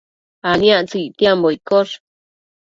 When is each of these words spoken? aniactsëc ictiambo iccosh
aniactsëc 0.49 1.01
ictiambo 1.07 1.47
iccosh 1.55 1.93